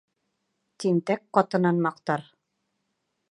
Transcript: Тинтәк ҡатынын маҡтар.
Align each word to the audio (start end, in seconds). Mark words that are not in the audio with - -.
Тинтәк 0.83 1.21
ҡатынын 1.37 1.83
маҡтар. 1.87 2.25